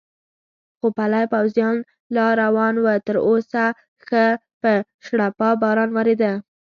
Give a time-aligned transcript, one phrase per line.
[0.77, 1.77] خو پلی پوځیان
[2.15, 3.65] لا روان و، تراوسه
[4.05, 4.25] ښه
[4.61, 4.71] په
[5.05, 6.31] شړپا باران ورېده.